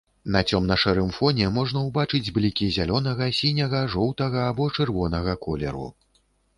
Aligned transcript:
На 0.35 0.39
цёмна-шэрым 0.51 1.11
фоне 1.17 1.49
можна 1.57 1.83
ўбачыць 1.91 2.23
блікі 2.39 2.71
зялёнага, 2.79 3.29
сіняга, 3.43 3.85
жоўтага 3.97 4.51
або 4.51 4.71
чырвонага 4.75 5.41
колеру. 5.49 5.87